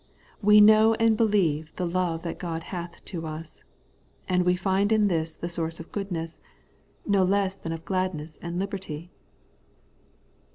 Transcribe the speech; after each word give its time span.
* 0.25 0.31
We 0.41 0.61
know 0.61 0.95
and 0.95 1.15
believe 1.15 1.75
the 1.75 1.85
love 1.85 2.23
that 2.23 2.39
God 2.39 2.63
hath 2.73 3.05
to 3.05 3.27
us;' 3.27 3.63
and 4.27 4.43
we 4.47 4.55
find 4.55 4.91
in 4.91 5.09
this 5.09 5.35
the 5.35 5.47
source 5.47 5.79
of 5.79 5.91
goodness, 5.91 6.41
no 7.05 7.23
less 7.23 7.55
than 7.55 7.71
of 7.71 7.85
gladness 7.85 8.39
and 8.41 8.57
liberty. 8.57 9.11